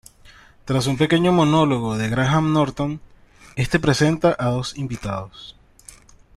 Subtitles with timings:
[0.65, 2.99] Tras un pequeño monólogo de Graham Norton,
[3.55, 5.55] este presenta a dos invitados.